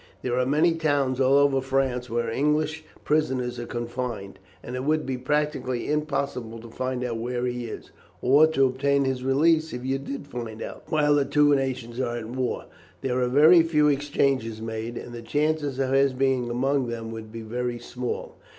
[0.23, 5.05] There are many towns all over France where English prisoners are confined, and it would
[5.05, 9.85] be practically impossible to find out where he is, or to obtain his release if
[9.85, 12.65] you did find out, while the two nations are at war.
[13.01, 17.31] There are very few exchanges made, and the chances of his being among them would
[17.31, 18.33] be very small.